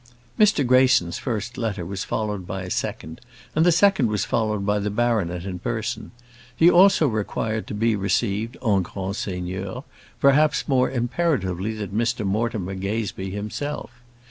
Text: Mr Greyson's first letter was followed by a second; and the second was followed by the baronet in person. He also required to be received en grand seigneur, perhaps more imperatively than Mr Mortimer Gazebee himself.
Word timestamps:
Mr 0.39 0.65
Greyson's 0.65 1.19
first 1.19 1.59
letter 1.59 1.85
was 1.85 2.03
followed 2.03 2.47
by 2.47 2.63
a 2.63 2.71
second; 2.71 3.21
and 3.55 3.63
the 3.63 3.71
second 3.71 4.07
was 4.07 4.25
followed 4.25 4.65
by 4.65 4.79
the 4.79 4.89
baronet 4.89 5.45
in 5.45 5.59
person. 5.59 6.09
He 6.55 6.71
also 6.71 7.07
required 7.07 7.67
to 7.67 7.75
be 7.75 7.95
received 7.95 8.57
en 8.65 8.81
grand 8.81 9.15
seigneur, 9.15 9.83
perhaps 10.19 10.67
more 10.67 10.89
imperatively 10.89 11.75
than 11.75 11.91
Mr 11.91 12.25
Mortimer 12.25 12.73
Gazebee 12.73 13.29
himself. 13.29 13.91